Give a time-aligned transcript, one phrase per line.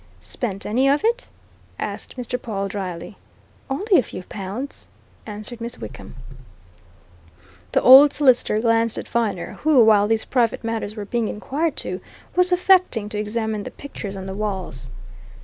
[0.19, 1.27] "Spent any of it?"
[1.77, 2.41] asked Mr.
[2.41, 3.17] Pawle dryly.
[3.69, 4.87] "Only a few pounds,"
[5.27, 6.15] answered Miss Wickham.
[7.73, 12.01] The old solicitor glanced at Viner, who, while these private matters were being inquired into,
[12.35, 14.89] was affecting to examine the pictures on the walls.